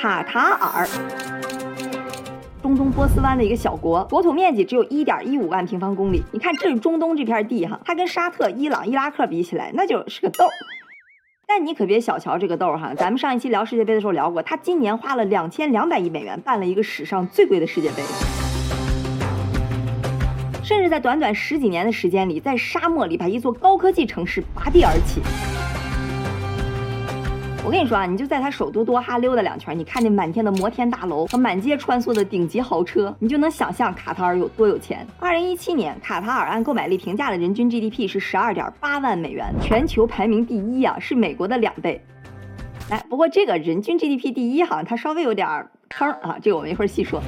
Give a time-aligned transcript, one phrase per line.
[0.00, 0.86] 卡塔尔，
[2.62, 6.22] 中东波斯湾的一个小国，国土面积只有一点一五万平方公里。
[6.30, 10.44] 你看，这是中东这片地哈，它跟沙特、伊朗、伊拉克比起来，那就是个豆。
[11.48, 18.04] 但你可别小瞧这个豆哈，咱们上一期聊世界杯的时候聊过，他今年花了两千两百亿美元办了一个史上最贵的世界杯。
[20.62, 25.20] 甚至在短短十几年的时间里，在沙漠里把一座高科技城市拔地而起。
[27.68, 35.06] 我跟你说啊，你就在他首都多哈溜达两圈，你看那满天的摩天大楼和满街穿梭的顶级豪车，你就能想象卡塔尔有多有钱。
[35.18, 42.02] 二零一七年，卡塔尔按购买力评价的人均 GDP 是十二点八万美元，全球排名第一啊，是美国的两倍。
[42.88, 45.46] 来，不过这个人均 GDP 第一哈，它稍微有点
[45.90, 47.20] 坑啊，这个我们一会儿细说。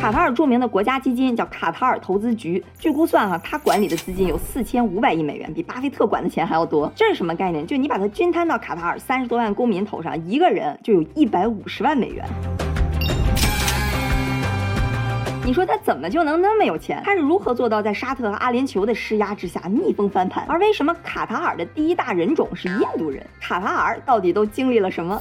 [0.00, 6.90] 卡塔尔著名的国家基金叫卡塔尔投资局，据估算哈，它管理的资金有四千五百亿美元，比巴菲特管的钱还要多。
[6.96, 7.66] 这是什么概念？
[7.66, 12.24] 就你把它均摊到卡塔尔三十多万公民头上，一个人就有一百五十万美元。
[15.44, 17.02] 你说他怎么就能那么有钱？
[17.04, 20.46] 他是如何做到在沙特和阿联酋的施压之下逆风翻盘？
[20.48, 23.22] 而为什么卡塔尔的第一大人种是印度人？
[23.38, 25.20] 卡塔尔到底都经历了什么？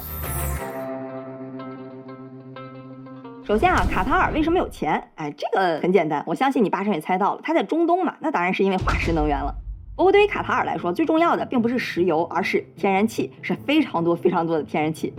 [3.50, 5.04] 首先啊，卡塔尔为什么有钱？
[5.16, 9.52] 哎，这个很简单，我相信你八成也猜到了，它在中东嘛，那当然是因为化石能源了。
[9.96, 15.12] 不过对于卡塔尔来说，最重要的并不是石油，而是天然气，是非常多非常多的天然气。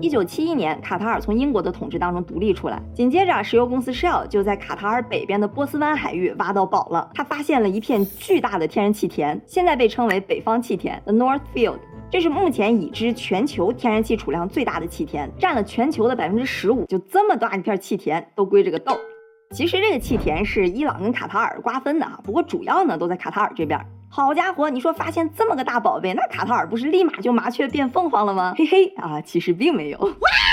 [0.00, 11.76] 一九七一年，卡塔尔从英国的统治当中独立出来，紧接着石油公司 Shell 就在卡塔尔北边的波斯湾海域挖到宝了，他发现了一片巨大的天然气田，现在被称为北方气田 The North Field。
[12.14, 16.84] 这是目前已知全球天然气储量最大的气田，占了全球的百分之十五。
[16.84, 18.96] 就这么大一片气田，都归这个豆。
[19.50, 23.80] 其实这个气田是伊朗跟卡塔尔瓜分的啊，不过主要呢都在卡塔尔这边。
[24.08, 28.54] 好家伙，你说发现这么个大宝贝，那卡塔尔不是立马就麻雀变凤凰了吗？
[28.56, 29.98] 嘿嘿啊，其实并没有。
[29.98, 30.08] 哇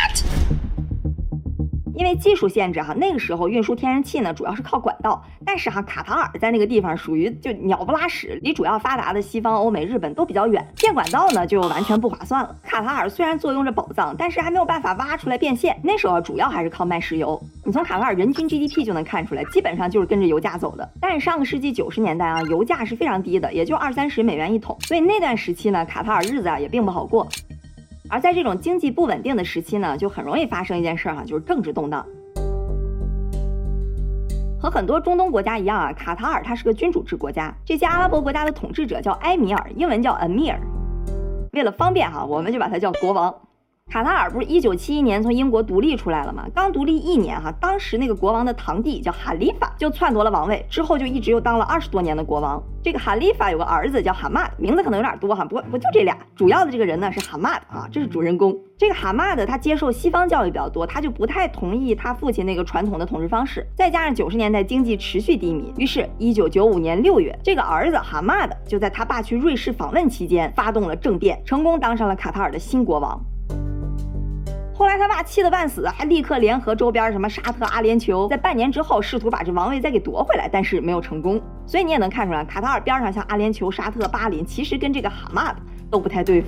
[1.95, 12.55] 因为技术限制哈，那个时候运输天然气呢主要是靠管道，但是哈卡塔尔在那个地方属于就鸟不拉屎，离主要发达的西方、欧美、日本都比较远，建管道呢就完全不划算了。
[12.63, 15.79] 卡塔尔虽然坐拥着宝藏，但是还没有办法挖出来变现。
[15.83, 17.41] 那时候主要还是靠卖石油。
[17.65, 20.89] 你从卡塔尔人均 GDP 就能看出来，基本上就是跟着油价走的。
[20.99, 27.27] 但是上个世纪九十年代啊，油价是非常低的，也就二三十美元一桶，所以那段时期呢，卡塔尔日子啊也并不好过。
[28.11, 32.05] 而在这种经济不稳定的时期呢，就很容易发生一件事儿哈，就是政治动荡。
[34.59, 40.57] 和很多中东国家一样啊，卡塔尔它是个君主制国家，这些阿拉伯国家的统治者叫埃米尔，英文叫 Amir。
[41.53, 43.33] 为了方便哈，我们就把它叫国王。
[43.91, 46.47] 卡塔尔不是一九七一年从英国独立出来了吗？
[46.55, 52.63] 刚独立一年哈，当时那个国王的堂弟叫哈利法就篡夺了王位，之后就一直又当了二十多年的国王。
[52.81, 56.17] 这个哈利法有个儿子叫哈马德，名字可能有点多哈，不过不就这俩。
[56.37, 58.57] 主要的这个人呢是哈马德啊，这是主人公。
[58.77, 63.67] 这个哈马德他接受西方教育比较多，他就不太同意他父亲那个传统的统治方式。
[63.75, 73.19] 再加上九十年代经济持续低迷，于是，一九九五年六月，这个儿子哈马德就在他爸去瑞士访问期间发动了政变，成功当上了卡塔尔的新国王。
[74.81, 81.39] 后来他爸气得半死，还立刻联合周边什么沙特、阿联酋，在半年之后试图把这王位再给夺回来，但是没有成功。
[81.67, 85.59] 所以你也能看出来，卡塔尔边上像阿联酋、沙特、巴林，其实跟这个哈马的
[85.91, 86.47] 都不太对付。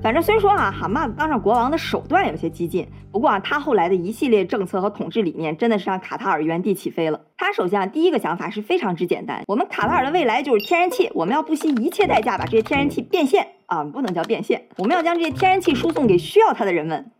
[0.00, 7.20] 反正虽说啊，哈马当上国王的手段有些激进，不过啊，他后来的一系列政策和统治理念真的是让卡塔尔原地起飞了。
[7.36, 17.10] 他首先啊，第一个想法是非常之简单，我们卡塔尔的未来就是天然气，我们要不惜一切代价把这些天然气变现啊，不能叫变现，我们要将这些天然气输送给需要它的人们。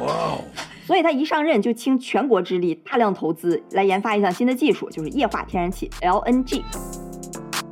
[0.00, 0.44] 哇哦！
[0.86, 6.62] 所以他一上任就倾全国之力，大量投资来研发一项新的技术，就是液化天然气 （LNG）。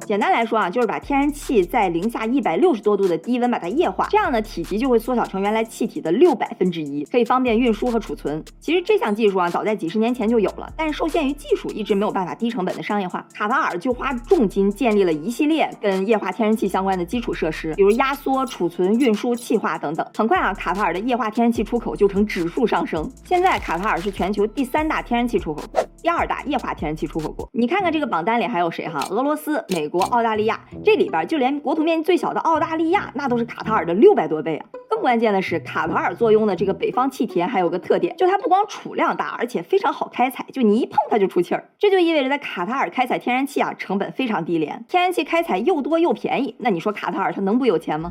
[0.07, 8.41] 简单来说啊，就是把天然气在零下一百六十多度的低温把它液化，这样呢体积就会缩小成原来气体的六百分之一，可以方便运输和储存。
[8.61, 13.27] 其实这项技术啊，早在几十年前就有了，但是受限于技术，一直没有办法低成本的商业化。
[13.35, 20.07] 卡塔尔就花重金建立了一系列跟液化天然气相关的基础设施，比如压缩、储存、运输、气化等等。
[20.15, 23.11] 很快啊，卡塔尔的液化天然气出口就呈指数上升。
[23.25, 27.49] 现在卡塔尔是全球第三大天然气出口国，第二大液化天然气出口国。
[27.53, 29.05] 你看看这个榜单里还有谁哈？
[29.11, 30.01] 俄罗斯、美国。
[30.03, 34.67] 澳大利亚这里边就连国土面积最小的澳大利亚，那都是卡塔尔的六百多倍啊！
[34.89, 41.69] 更关键的是，卡塔尔坐拥的这个北方气田还有个特点，就它不光储量大，而且非常好开采，就你一碰它就出气儿。
[41.77, 46.55] 这就意味着在卡塔尔开采天然气啊，成本非常低廉，天然气开采又多又便宜。
[46.61, 48.09] 那你说卡塔尔它能不有钱吗？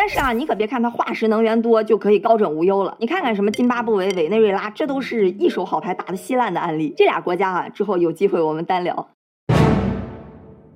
[0.00, 2.96] 但是啊，你可别看它化石能源多就可以高枕无忧了。
[3.00, 6.94] 你看看什么津巴布韦、委内瑞拉，这都是一手好牌打得稀烂的案例。
[6.96, 9.08] 这俩国家啊，之后有机会我们单聊。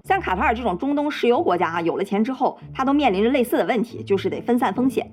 [0.08, 5.08] 像卡塔尔这种中东石油国家啊，有了钱之后，它都面临着类似的问题，就是得分散风险。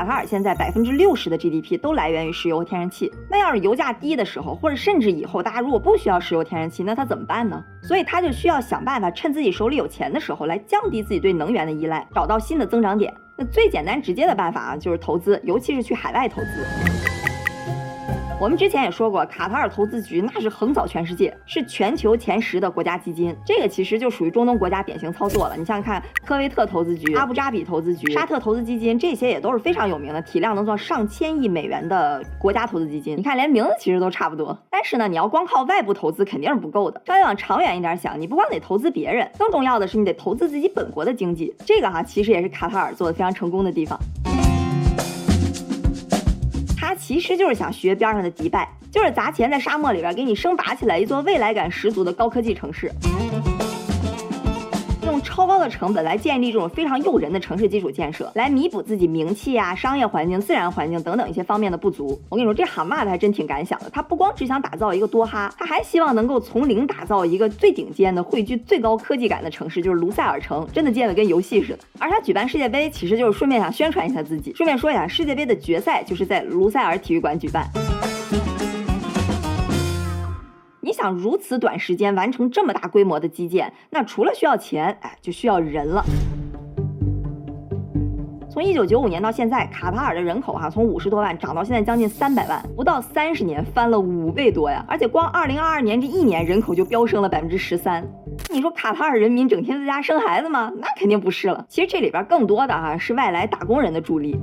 [0.00, 3.12] 卡塔尔现在百分之六十的 GDP 都来源于石油和天然气。
[3.28, 7.62] 那要是油价低的时候，或者甚至以后大家如果不需要石油、天然气，那他怎么办呢？
[7.82, 13.12] 所以他就需要想办法，趁自己手里有钱的时候，来降低自己对能源的依赖，找到新的增长点。
[13.36, 16.99] 那最简单直接的办法啊，就是投资，尤其是去海外投资。
[18.40, 23.36] 我们之前也说过，卡塔尔投资局那是横扫全世界，是全球前十的国家基金。
[23.44, 25.54] 这个其实就属于中东国家典型操作了。
[25.58, 33.14] 你想想看，科威特投资局、阿布扎比投资局、沙特投资基金，这些也都是非常有名的，体量能做上千亿美元的国家投资基金。
[33.18, 34.58] 你看，连名字其实都差不多。
[34.70, 37.02] 但是呢，你要光靠外部投资肯定是不够的。
[37.04, 41.54] 稍微往长远一点想，你不光得投资别人，更重要的是你得投资自己本国的经济。
[41.66, 44.00] 这个哈，其实也是卡塔尔做的非常成功的地方。
[47.10, 52.88] 其实就是想学边上的迪拜，就是砸钱在沙漠里边给你生拔起来一座未来感十足的高科技城市。
[55.60, 62.20] 的成本来建立这种非常诱人的城市基础建设，来弥补自己名气啊、商业环境、自然环境等等一些方面的不足。
[62.28, 63.90] 我跟你说，这蛤蟆的还真挺敢想的。
[63.90, 70.66] 他不光只想打造一个多哈，他还希望能够从零打造一个最顶尖的、汇聚最高科技感的城市，就是卢塞尔城。
[70.72, 71.78] 真的建得跟游戏似的。
[71.98, 74.52] 而他举办世界杯，其实就是顺便想宣传一下自己。
[74.54, 78.09] 顺便说一下，世界杯的决赛就是在卢塞尔体育馆举办。
[80.82, 86.02] 你想如此短时间完成这么大规模的基建，那除了需要钱，哎，就需要人了。
[88.48, 94.82] 从一九九五年到现在，卡塔尔的人口哈从五十多万涨到现在将近三百万，不到三十年翻了五倍多呀！
[94.88, 98.02] 而且光二零二二年这一年人口就飙升了百分之十三。
[98.50, 100.72] 你说卡塔尔人民整天在家生孩子吗？
[100.78, 101.64] 那肯定不是了。
[101.68, 104.40] 其实这里边更多的哈是外来打工人的助力。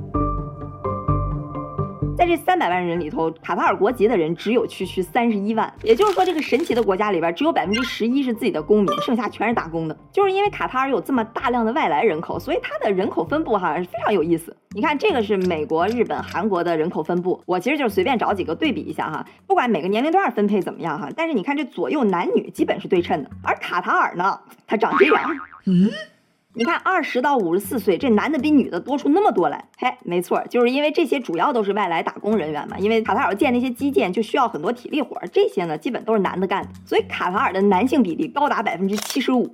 [2.18, 9.96] 在这三百万人里头，卡塔尔国籍的人只有区区三十一万，也就是说，这个神奇的国家里边只有百分之十一是自己的公民，剩下全是打工的。
[10.10, 14.56] 就是因为卡塔尔有这么大量的外来人口，所以它的人口分布哈是非常有意思。
[14.70, 25.22] 你看，这个是美国、日本、韩国的人口分布，我其实就是随便找几个对比一下哈，不管每个年龄段分配怎么样哈，但是你看这左右男女基本是对称的，而卡塔尔呢，它长这样，
[25.66, 25.88] 嗯。
[26.58, 29.64] 你看，二十到五十四岁，这男的比女的多出那么多来。
[29.78, 32.76] 嘿，没错，就是因为这些主要都是外来打工人员嘛。
[32.80, 39.48] 因为卡塔尔建那些基建就需要很多体力活，这些呢基本都是男的干的，所以卡塔尔的男性比例高达百分之七十五。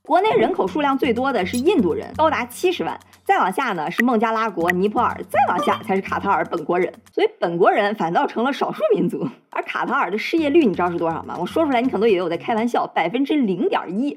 [0.00, 6.90] 国内人口数量最多的是印度人，高达七十万，再往下呢是孟加拉国、尼泊尔，再往下才是卡塔尔本国人。
[7.12, 9.28] 所以本国人反倒成了少数民族。
[9.50, 11.36] 而卡塔尔的失业率你知道是多少吗？
[11.38, 14.14] 我说出来你可能以为我在开玩笑，百分之零点一。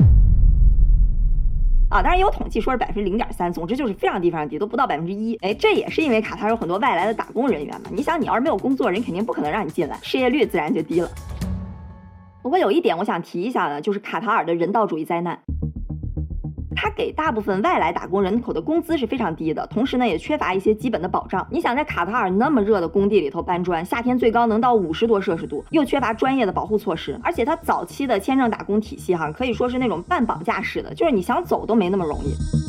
[1.89, 5.35] 啊，当然也有统计说是百分之零点三，总之就是非常低非常低，都不到百分之一。
[5.37, 7.89] 哎，这也是因为卡塔尔有很多外来的打工人员嘛。
[7.91, 11.09] 你想，你要是没有工作，人肯定不可能让你进来，失业率自然就低了。
[12.43, 15.39] 不过有一点我想提一下呢，就是卡塔尔的人道主义灾难。
[16.81, 21.45] 他给大部分外来打工人口的工资是非常低的，同时呢也缺乏一些基本的保障。
[21.51, 32.68] 你想在卡塔尔那么热的工地里头搬砖，夏天最高能到五十多摄氏度，又缺乏专业的保护措施，而且他早期的签证打工体系哈可以说是那种半绑架式的，就是你想走都没那么容易。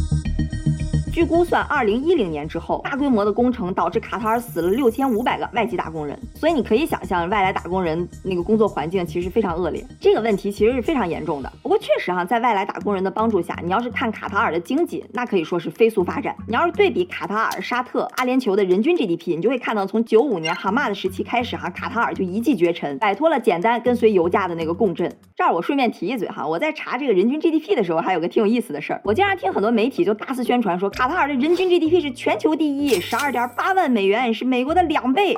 [1.12, 6.17] 据估算，二零一零年之后，大规模的工程导致卡塔尔死了六千五百个外籍打工人。
[6.37, 9.85] 所以你可以想象，外来打工人那个工作环境其实非常恶劣。
[10.01, 11.53] 这个问题其实是非常严重的。
[11.62, 16.33] 不过确实哈，在外来打工人的帮助下，你要是看卡塔尔的经济，那可以说是飞速发展。
[16.47, 25.12] 你要是对比卡塔尔、沙特、阿联酋的人均 GDP，你就会看到，从九五年哈马的时期开始哈，卡塔尔就一骑绝尘，摆脱了简单跟随油价的那个共振。
[25.35, 29.00] 这儿我顺便提一嘴哈，我在查这个人均 GDP 的时候，还有个挺有意思的事儿。
[29.02, 30.88] 我经常听很多媒体就大肆宣传说。
[31.00, 35.35] 卡塔尔的人均 GDP 是全球第一，十二点八万美元是美国的两倍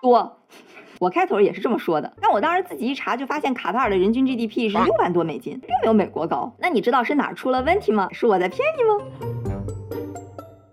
[0.00, 0.38] 多。
[0.98, 6.50] 我开头也是这么说的，但我当时自己一查就发现卡塔尔的人均 GDP 是六万多美金，并没有美国高。
[6.58, 8.08] 那你知道是哪出了问题吗？
[8.12, 9.28] 是我在骗你吗？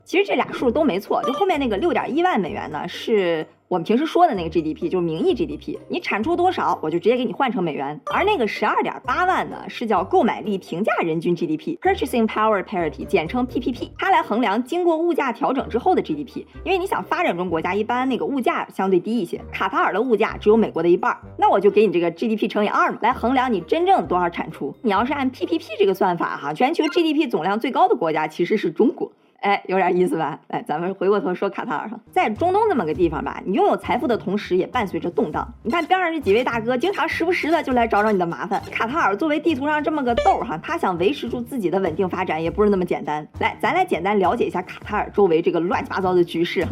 [0.05, 3.45] 其实这俩数都没错，就后面那个六点一万美元呢是。
[3.71, 8.01] 我们平时说的那个 GDP 就是名义 GDP，你产出多少，我就直接给你换成美元。
[8.07, 16.39] 而那个十二点八万呢，是叫购买力平价人均 GDP（Purchasing Power Parity），简称 PPP，它来衡量经过物价调整之后的 GDP。
[16.65, 24.75] 因为你想，发展中国家一般那个物价相对低一些，卡塔尔的物价只有美国的一半，那我就给你这个 GDP 乘以二嘛，来衡量你真正多少产出。
[24.81, 29.13] 你要是按 PPP 这个算法哈，全球 GDP 总量最高的国家其实是中国。
[29.41, 30.39] 哎，有点意思吧？
[30.49, 35.51] 哎，咱们回过头说卡塔尔哈，在中东这么个地方吧，你拥有财富的同时，也伴随着动荡。
[35.63, 38.61] 你看边上这几位大哥，经常时不时的就来找找你的麻烦。
[38.71, 43.27] 卡塔尔作为地图上这么个豆哈，他想维持住自己的稳定发展，也不是那么简单。
[43.39, 46.71] 来，咱来简单了解一下卡塔尔周围这个乱七八糟的局势哈。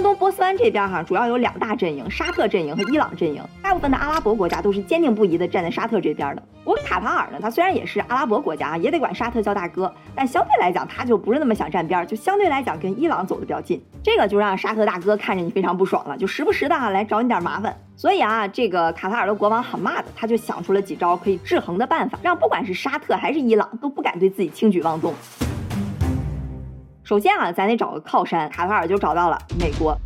[0.00, 3.44] 中东波斯湾这边哈，主要有两大阵营：沙特阵营和伊朗阵营。
[3.60, 6.42] 大部分的阿拉伯国家都是坚定不移的站在沙特这边的。
[6.64, 13.78] 不过卡塔尔呢，它虽然也是阿拉伯国家，也得管沙特叫大哥，但相对来讲，他就不是那么想站边儿，就相对来讲跟伊朗走的比较近。
[14.02, 17.78] 这个就让沙特大哥看着你非常不爽了，就时不时的来找你点麻烦。
[17.94, 25.12] 所以啊，这个卡塔尔的国王很骂的，他就想出了几招可以制衡的办法，让不管是沙特还是伊朗都不敢对自己轻举妄动。
[27.10, 29.98] 首先啊，咱得找个靠山，卡塔尔就找到了美国，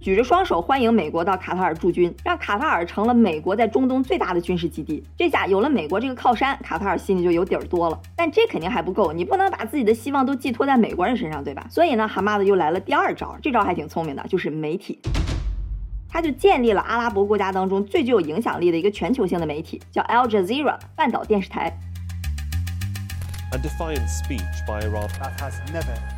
[0.00, 5.00] 举着双手欢迎美国到卡塔尔驻军，让卡塔尔成了美国在中东最大的军事基地。
[5.16, 8.00] 这下有了美国这个靠山，卡塔尔心里就有底儿多了。
[8.16, 11.64] 但这肯定还不够，你不能把自己的希望都寄托在美国人身上，对吧？
[11.70, 14.98] 所以呢，哈马子又来了第二招，这招还挺聪明的，就是媒体。
[16.08, 21.72] 他就建立了阿拉伯国家当中最具有影响力的一个全球性的媒体，叫 Al Jazeera 半岛电视台。
[23.52, 26.17] A defiant speech by Iran that has never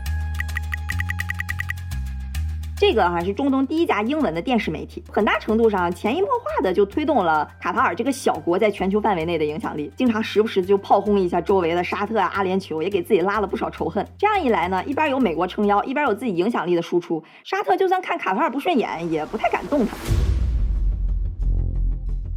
[2.81, 9.93] 这个哈是中东第一家英文的电视媒体，很大程度上潜移默化的就推动了卡塔尔这个小国在全球范围内的影响力。
[9.95, 14.03] 经常时不时就炮轰一下周围的沙特啊、阿联酋，也给自己拉了不少仇恨。
[14.17, 19.95] 这样一来呢，一边有美国撑腰，一边有自己影响力的输出，沙特就算看卡塔尔不顺眼，也不太敢动他。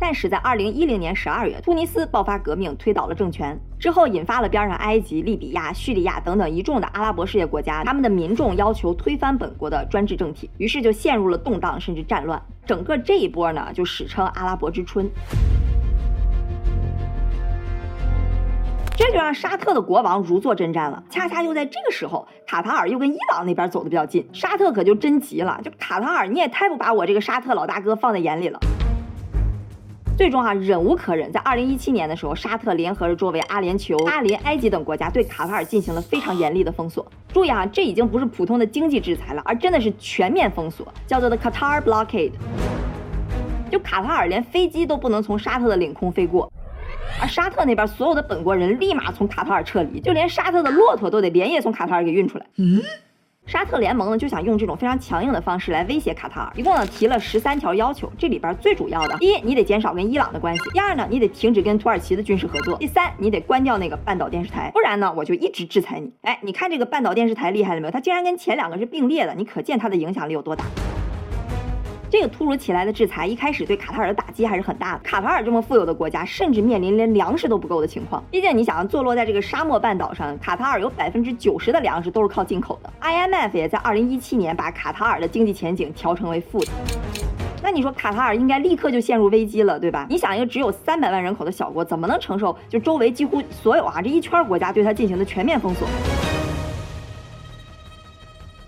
[0.06, 12.42] 但是在二零一零年十二月，突尼斯爆发革命，推倒了政权之后，引发了边上埃及、利比亚、叙利亚等等一众的阿拉伯世界国家，他们的民众要求推翻本国的专制政体，于是就陷入了动荡甚至战乱。
[12.66, 15.10] 整个这一波呢，就史称阿拉伯之春。
[18.98, 21.02] 这就让沙特的国王如坐针毡了。
[21.10, 28.60] 恰恰又在这个时候，卡塔尔又跟伊朗那边走的比较近，沙特可就真急了，就卡塔尔，你也太不把我这个沙特老大哥放在眼里了。
[30.16, 37.06] 最终啊，忍无可忍，在二零一七年的时候，沙特联合着周围阿联酋、阿联、埃及等国家，对卡塔尔进行了非常严厉的封锁。
[37.34, 42.32] 注意啊，这已经不是普通的经济制裁了，而真的是全面封锁，叫做 the Qatar blockade。
[43.72, 46.52] 就卡塔尔连飞机都不能从沙特的领空飞过，
[47.20, 52.46] 而沙特那边所有的本国人立马从卡塔尔撤离，就连沙特的骆驼都得连夜从卡塔尔给运出来。
[52.58, 52.80] 嗯。
[53.46, 66.12] 沙特联盟呢就想用这种非常强硬的方式来威胁卡塔尔，一共呢提了十三条要求，这里边最主要的，第一，你得减少跟伊朗的关系；第二呢，你得停止跟土耳其的军事合作；第三，你得关掉那个半岛电视台，不然呢，我就一直制裁你。
[66.22, 67.92] 哎，你看这个半岛电视台厉害了没有？
[67.92, 70.66] 它竟然跟前两个是并列的，你可见它的影响力有多大。
[72.14, 75.00] 这个突如其来的制裁一开始对卡塔尔的打击还是很大的。
[75.00, 78.24] 卡塔尔这么富有的国家，甚至面临连粮食都不够的情况。
[78.30, 82.94] 毕竟你想，坐落在这个沙漠半岛上，卡塔尔有百分之九十的粮食都是靠进口的。
[83.02, 86.68] IMF 也在二零一七年把卡塔尔的经济前景调成为负的。
[87.64, 90.06] 那你说卡塔尔应该立刻就陷入危机了，对吧？
[90.08, 95.88] 你想一个只有三百万人口的小国，怎么能承受就周围几乎所有啊这一圈国家对它进行的全面封锁？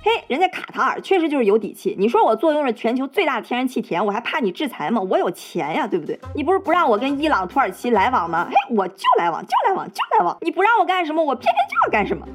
[0.05, 1.95] 嘿，人家卡塔尔确实就是有底气。
[1.97, 5.01] 你说我坐拥着全球最大的天然气田，我还怕你制裁吗？
[5.01, 6.19] 我有钱呀，对不对？
[6.35, 8.47] 你不是不让我跟伊朗、土耳其来往吗？
[8.47, 10.37] 嘿，我就来往，就来往，就来往。
[10.41, 12.27] 你不让我干什么，我偏偏就要干什么。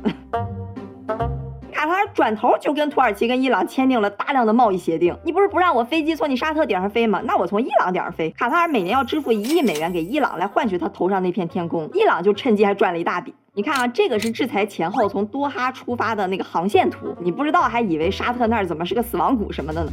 [1.72, 5.16] 卡塔尔转头就跟土耳其、跟伊朗签订了大量的贸易协定。
[5.24, 7.22] 你不是不让我飞机从你沙特顶上飞吗？
[7.24, 8.30] 那我从伊朗顶上飞。
[8.32, 13.32] 卡塔尔每年要支付一亿美元给伊朗来换取他头上那片天空，伊朗就趁机还赚了一大笔。
[13.52, 19.90] 你看啊，这个是制裁前后从多哈出发的那个航线图，你不知道还以为沙特那儿怎么是个死亡谷什么的呢。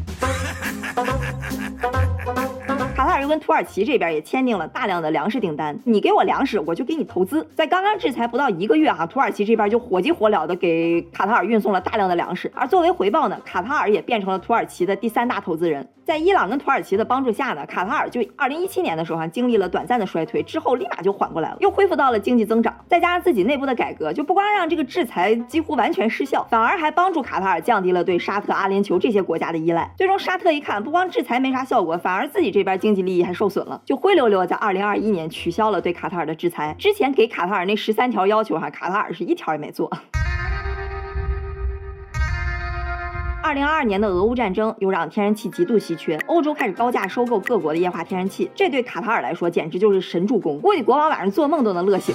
[3.28, 7.48] 跟土耳其这边也签订了大量的粮食订单，你给我粮食，我就给你投资。
[7.56, 15.88] 在刚刚制裁不到一个月啊，土耳其这边就火急火燎的给卡塔尔运送了大量的粮食，而作为回报呢，卡塔尔也变成了土耳其的第三大投资人。
[16.06, 22.74] 在伊朗跟土耳其的帮助下呢，卡塔尔就二零一七年的时候啊，经历了短暂的衰退，之后立马就缓过来了，又恢复到了经济增长。
[22.88, 29.92] 再加上自己内部的改革，就不光让这个制裁几乎完全失效，反而还帮助卡塔尔降低了对沙特、阿联酋这些国家的依赖。
[29.98, 36.76] 最终沙特一看，不光制裁没啥效果，反而自己这边经经济利益还受损了，就灰溜溜的在二零二一年取消了对卡塔尔的制裁。
[36.78, 39.92] 之前给卡塔尔那十三条要求，哈，卡塔尔是一条也没做。
[43.44, 52.14] 二零二二年的俄乌战争又让天然气极度稀缺，欧洲开始高价收购各国的液化天然气，这对卡塔尔来说简直就是神助攻，估计国王晚上做梦都能乐醒。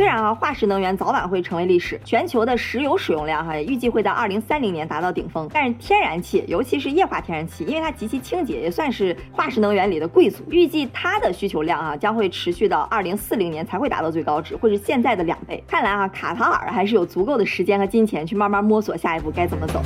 [0.00, 15.62] 虽然啊，化石能源早晚会成为历史，全球的石油使用量哈也预计会在二零三零年达到顶峰，但是天然气，尤其是液化天然气，因为它极其清洁，也算是化石能源里的贵族，预计它的需求量啊将会持续到二零四零年才会达到最高值，会是现在的两倍。
[15.68, 19.82] 看来啊，卡塔尔还是有足够的时间和金钱去慢慢摸索下一步该怎么走。